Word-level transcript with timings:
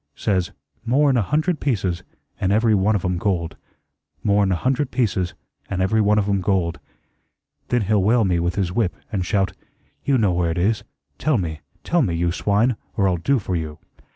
Says 0.15 0.51
'More'n 0.83 1.15
a 1.15 1.21
hundred 1.21 1.59
pieces, 1.59 2.01
an' 2.39 2.49
every 2.51 2.73
one 2.73 2.95
of 2.95 3.05
'em 3.05 3.19
gold. 3.19 3.55
More'n 4.23 4.51
a 4.51 4.55
hundred 4.55 4.89
pieces, 4.89 5.35
an' 5.69 5.79
every 5.79 6.01
one 6.01 6.17
of 6.17 6.27
'em 6.27 6.41
gold.' 6.41 6.79
Then 7.67 7.83
he'll 7.83 8.01
whale 8.01 8.25
me 8.25 8.39
with 8.39 8.55
his 8.55 8.71
whip, 8.71 8.95
and 9.11 9.23
shout, 9.23 9.53
'You 10.03 10.17
know 10.17 10.33
where 10.33 10.49
it 10.49 10.57
is. 10.57 10.83
Tell 11.19 11.37
me, 11.37 11.61
tell 11.83 12.01
me, 12.01 12.15
you 12.15 12.31
swine, 12.31 12.77
or 12.97 13.07
I'll 13.07 13.17
do 13.17 13.37
for 13.37 13.55
you.' 13.55 13.77